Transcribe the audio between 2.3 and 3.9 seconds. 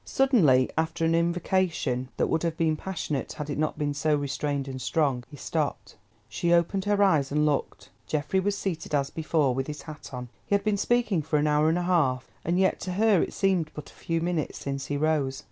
have been passionate had it not